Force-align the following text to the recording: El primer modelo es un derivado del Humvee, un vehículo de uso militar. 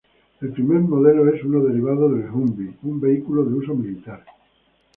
El 0.41 0.51
primer 0.51 0.79
modelo 0.79 1.31
es 1.31 1.43
un 1.43 1.63
derivado 1.63 2.09
del 2.09 2.27
Humvee, 2.31 2.75
un 2.81 2.99
vehículo 2.99 3.45
de 3.45 3.53
uso 3.53 3.75
militar. 3.75 4.23